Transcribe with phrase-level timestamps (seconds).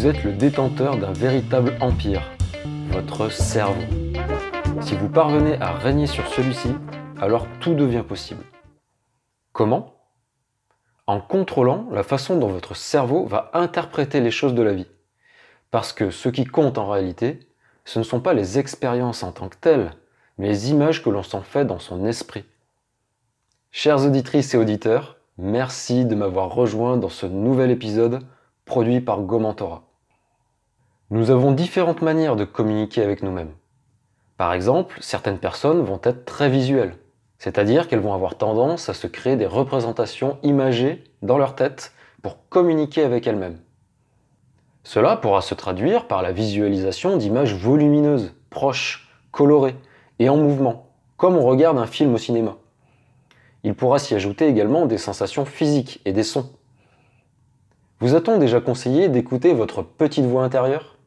[0.00, 2.22] Vous êtes le détenteur d'un véritable empire,
[2.88, 3.82] votre cerveau.
[4.80, 6.70] Si vous parvenez à régner sur celui-ci,
[7.20, 8.42] alors tout devient possible.
[9.52, 9.92] Comment?
[11.06, 14.86] En contrôlant la façon dont votre cerveau va interpréter les choses de la vie.
[15.70, 17.38] Parce que ce qui compte en réalité,
[17.84, 19.92] ce ne sont pas les expériences en tant que telles,
[20.38, 22.46] mais les images que l'on s'en fait dans son esprit.
[23.70, 28.24] Chères auditrices et auditeurs, merci de m'avoir rejoint dans ce nouvel épisode
[28.64, 29.89] produit par Gomentora.
[31.12, 33.50] Nous avons différentes manières de communiquer avec nous-mêmes.
[34.36, 36.94] Par exemple, certaines personnes vont être très visuelles,
[37.38, 41.92] c'est-à-dire qu'elles vont avoir tendance à se créer des représentations imagées dans leur tête
[42.22, 43.58] pour communiquer avec elles-mêmes.
[44.84, 49.74] Cela pourra se traduire par la visualisation d'images volumineuses, proches, colorées
[50.20, 52.56] et en mouvement, comme on regarde un film au cinéma.
[53.64, 56.52] Il pourra s'y ajouter également des sensations physiques et des sons.
[57.98, 60.98] Vous a-t-on déjà conseillé d'écouter votre petite voix intérieure?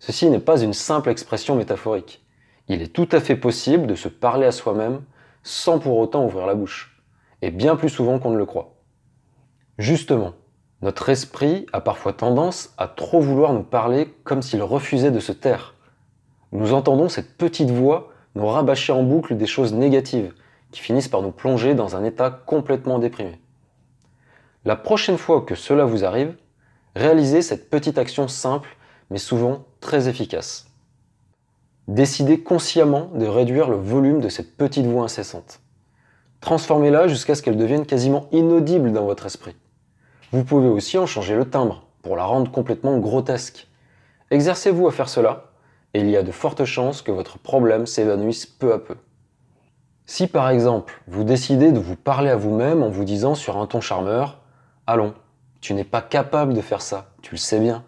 [0.00, 2.24] Ceci n'est pas une simple expression métaphorique.
[2.68, 5.02] Il est tout à fait possible de se parler à soi-même
[5.42, 7.02] sans pour autant ouvrir la bouche,
[7.42, 8.74] et bien plus souvent qu'on ne le croit.
[9.78, 10.32] Justement,
[10.80, 15.32] notre esprit a parfois tendance à trop vouloir nous parler comme s'il refusait de se
[15.32, 15.74] taire.
[16.52, 20.32] Nous entendons cette petite voix nous rabâcher en boucle des choses négatives
[20.70, 23.38] qui finissent par nous plonger dans un état complètement déprimé.
[24.64, 26.36] La prochaine fois que cela vous arrive,
[26.94, 28.76] réalisez cette petite action simple
[29.10, 30.66] mais souvent très efficace.
[31.88, 35.60] Décidez consciemment de réduire le volume de cette petite voix incessante.
[36.40, 39.56] Transformez-la jusqu'à ce qu'elle devienne quasiment inaudible dans votre esprit.
[40.32, 43.66] Vous pouvez aussi en changer le timbre pour la rendre complètement grotesque.
[44.30, 45.50] Exercez-vous à faire cela
[45.92, 48.94] et il y a de fortes chances que votre problème s'évanouisse peu à peu.
[50.06, 53.66] Si par exemple vous décidez de vous parler à vous-même en vous disant sur un
[53.66, 54.38] ton charmeur
[54.86, 55.14] Allons,
[55.60, 57.84] tu n'es pas capable de faire ça, tu le sais bien.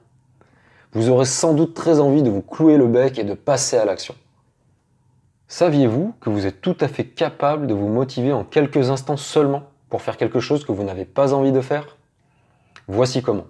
[0.93, 3.85] Vous aurez sans doute très envie de vous clouer le bec et de passer à
[3.85, 4.15] l'action.
[5.49, 9.65] Saviez-vous que vous êtes tout à fait capable de vous motiver en quelques instants seulement
[9.89, 11.97] pour faire quelque chose que vous n'avez pas envie de faire?
[12.89, 13.47] Voici comment.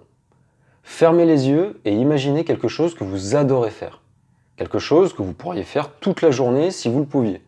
[0.83, 4.01] Fermez les yeux et imaginez quelque chose que vous adorez faire.
[4.55, 7.41] Quelque chose que vous pourriez faire toute la journée si vous le pouviez.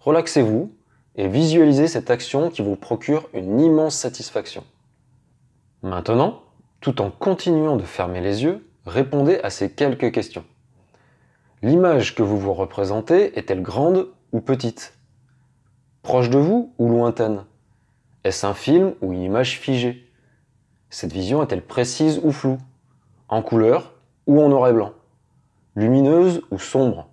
[0.00, 0.72] Relaxez-vous
[1.16, 4.64] et visualisez cette action qui vous procure une immense satisfaction.
[5.82, 6.42] Maintenant,
[6.80, 10.44] tout en continuant de fermer les yeux, répondez à ces quelques questions.
[11.62, 14.98] L'image que vous vous représentez est-elle grande ou petite?
[16.02, 17.44] Proche de vous ou lointaine?
[18.24, 20.10] Est-ce un film ou une image figée?
[20.90, 22.58] Cette vision est-elle précise ou floue?
[23.28, 23.94] En couleur
[24.26, 24.92] ou en noir et blanc?
[25.74, 27.08] Lumineuse ou sombre?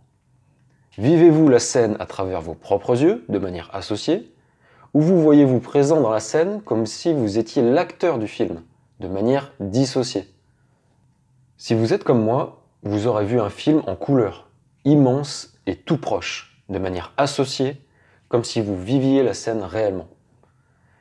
[0.97, 4.33] Vivez-vous la scène à travers vos propres yeux, de manière associée,
[4.93, 8.61] ou vous voyez-vous présent dans la scène comme si vous étiez l'acteur du film,
[8.99, 10.30] de manière dissociée?
[11.63, 14.47] Si vous êtes comme moi, vous aurez vu un film en couleur,
[14.83, 17.85] immense et tout proche, de manière associée,
[18.29, 20.07] comme si vous viviez la scène réellement.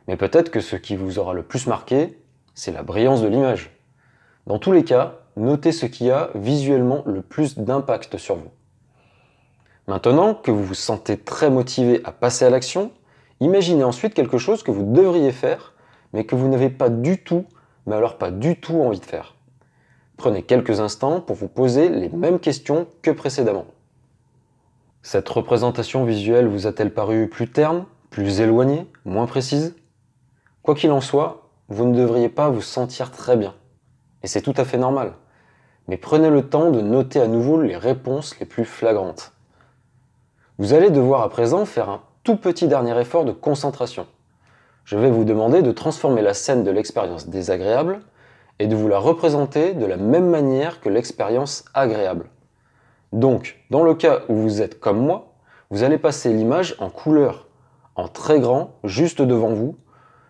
[0.06, 2.22] Mais peut-être que ce qui vous aura le plus marqué,
[2.52, 3.70] c'est la brillance de l'image.
[4.46, 8.50] Dans tous les cas, notez ce qui a visuellement le plus d'impact sur vous.
[9.86, 12.92] Maintenant que vous vous sentez très motivé à passer à l'action,
[13.40, 15.72] imaginez ensuite quelque chose que vous devriez faire,
[16.12, 17.46] mais que vous n'avez pas du tout,
[17.86, 19.36] mais alors pas du tout envie de faire.
[20.20, 23.64] Prenez quelques instants pour vous poser les mêmes questions que précédemment.
[25.00, 29.74] Cette représentation visuelle vous a-t-elle paru plus terne, plus éloignée, moins précise?
[30.62, 33.54] Quoi qu'il en soit, vous ne devriez pas vous sentir très bien.
[34.22, 35.14] Et c'est tout à fait normal.
[35.88, 39.32] Mais prenez le temps de noter à nouveau les réponses les plus flagrantes.
[40.58, 44.06] Vous allez devoir à présent faire un tout petit dernier effort de concentration.
[44.84, 48.02] Je vais vous demander de transformer la scène de l'expérience désagréable
[48.60, 52.28] et de vous la représenter de la même manière que l'expérience agréable.
[53.12, 55.32] Donc, dans le cas où vous êtes comme moi,
[55.70, 57.48] vous allez passer l'image en couleur,
[57.96, 59.76] en très grand, juste devant vous,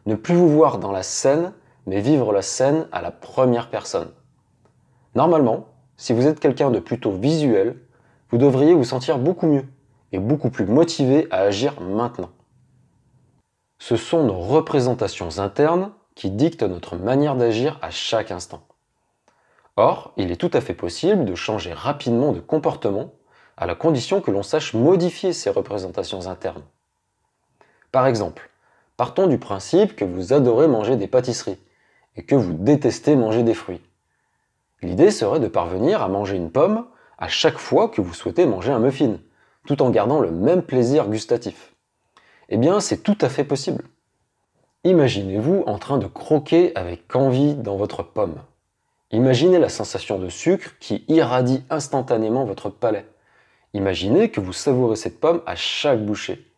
[0.06, 1.52] ne plus vous voir dans la scène,
[1.86, 4.12] mais vivre la scène à la première personne.
[5.16, 5.66] Normalement,
[5.96, 7.80] si vous êtes quelqu'un de plutôt visuel,
[8.30, 9.64] vous devriez vous sentir beaucoup mieux
[10.12, 12.30] et beaucoup plus motivé à agir maintenant.
[13.80, 15.90] Ce sont nos représentations internes
[16.20, 18.60] qui dictent notre manière d'agir à chaque instant.
[19.76, 23.14] Or, il est tout à fait possible de changer rapidement de comportement
[23.56, 26.64] à la condition que l'on sache modifier ces représentations internes.
[27.90, 28.50] Par exemple,
[28.98, 31.56] partons du principe que vous adorez manger des pâtisseries
[32.16, 33.80] et que vous détestez manger des fruits.
[34.82, 36.84] L'idée serait de parvenir à manger une pomme
[37.16, 39.16] à chaque fois que vous souhaitez manger un muffin,
[39.66, 41.72] tout en gardant le même plaisir gustatif.
[42.50, 43.84] Eh bien, c'est tout à fait possible.
[44.84, 48.36] Imaginez-vous en train de croquer avec envie dans votre pomme.
[49.10, 53.06] Imaginez la sensation de sucre qui irradie instantanément votre palais.
[53.74, 56.50] Imaginez que vous savourez cette pomme à chaque bouchée.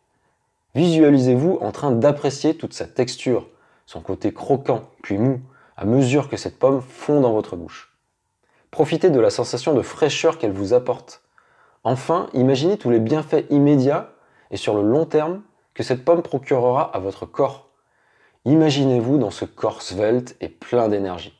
[0.73, 3.49] Visualisez-vous en train d'apprécier toute sa texture,
[3.85, 5.41] son côté croquant puis mou,
[5.75, 7.93] à mesure que cette pomme fond dans votre bouche.
[8.71, 11.23] Profitez de la sensation de fraîcheur qu'elle vous apporte.
[11.83, 14.13] Enfin, imaginez tous les bienfaits immédiats
[14.49, 15.41] et sur le long terme
[15.73, 17.72] que cette pomme procurera à votre corps.
[18.45, 21.39] Imaginez-vous dans ce corps svelte et plein d'énergie.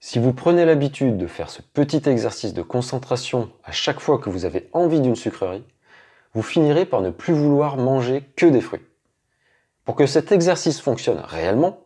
[0.00, 4.28] Si vous prenez l'habitude de faire ce petit exercice de concentration à chaque fois que
[4.28, 5.62] vous avez envie d'une sucrerie,
[6.34, 8.84] vous finirez par ne plus vouloir manger que des fruits.
[9.84, 11.84] Pour que cet exercice fonctionne réellement,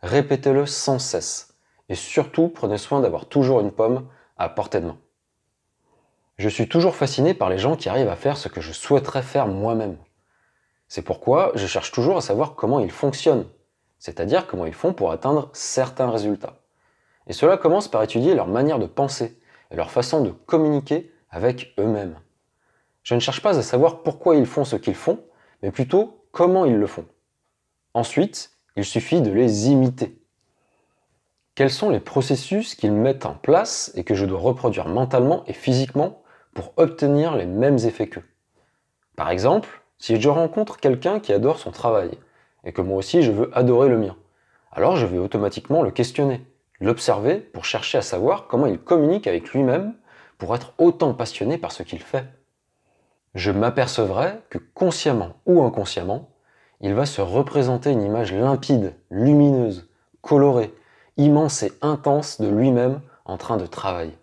[0.00, 1.56] répétez-le sans cesse
[1.88, 4.06] et surtout prenez soin d'avoir toujours une pomme
[4.38, 4.98] à portée de main.
[6.38, 9.22] Je suis toujours fasciné par les gens qui arrivent à faire ce que je souhaiterais
[9.22, 9.96] faire moi-même.
[10.86, 13.46] C'est pourquoi je cherche toujours à savoir comment ils fonctionnent,
[14.02, 16.56] c'est-à-dire comment ils font pour atteindre certains résultats.
[17.28, 19.40] Et cela commence par étudier leur manière de penser
[19.70, 22.18] et leur façon de communiquer avec eux-mêmes.
[23.04, 25.20] Je ne cherche pas à savoir pourquoi ils font ce qu'ils font,
[25.62, 27.06] mais plutôt comment ils le font.
[27.94, 30.20] Ensuite, il suffit de les imiter.
[31.54, 35.52] Quels sont les processus qu'ils mettent en place et que je dois reproduire mentalement et
[35.52, 38.24] physiquement pour obtenir les mêmes effets qu'eux?
[39.14, 42.10] Par exemple, si je rencontre quelqu'un qui adore son travail
[42.64, 44.16] et que moi aussi je veux adorer le mien,
[44.70, 46.44] alors je vais automatiquement le questionner,
[46.80, 49.94] l'observer pour chercher à savoir comment il communique avec lui-même
[50.38, 52.26] pour être autant passionné par ce qu'il fait
[53.34, 56.28] je m'apercevrai que consciemment ou inconsciemment,
[56.80, 59.88] il va se représenter une image limpide, lumineuse,
[60.20, 60.74] colorée,
[61.16, 64.18] immense et intense de lui-même en train de travailler.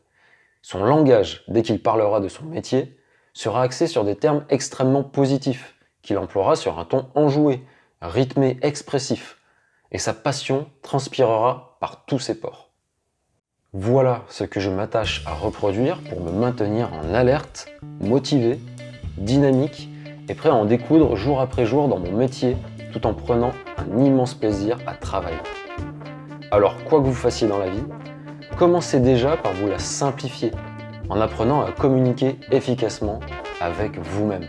[0.62, 2.98] Son langage, dès qu'il parlera de son métier,
[3.34, 7.64] sera axé sur des termes extrêmement positifs, qu'il emploiera sur un ton enjoué,
[8.02, 9.38] rythmé, expressif,
[9.92, 12.70] et sa passion transpirera par tous ses pores.
[13.74, 17.68] Voilà ce que je m'attache à reproduire pour me maintenir en alerte,
[18.00, 18.60] motivé
[19.18, 19.90] dynamique
[20.28, 22.58] et prêt à en découdre jour après jour dans mon métier
[22.92, 25.38] tout en prenant un immense plaisir à travailler.
[26.52, 27.84] Alors quoi que vous fassiez dans la vie,
[28.58, 30.52] commencez déjà par vous la simplifier
[31.10, 33.20] en apprenant à communiquer efficacement
[33.62, 34.48] avec vous-même.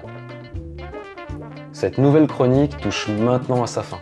[1.81, 3.97] Cette nouvelle chronique touche maintenant à sa fin.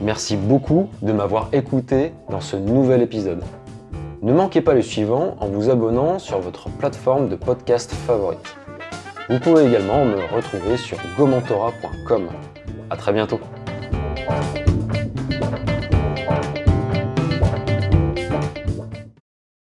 [0.00, 3.42] Merci beaucoup de m'avoir écouté dans ce nouvel épisode.
[4.22, 8.54] Ne manquez pas le suivant en vous abonnant sur votre plateforme de podcast favorite.
[9.28, 12.28] Vous pouvez également me retrouver sur gomentora.com.
[12.88, 13.40] A très bientôt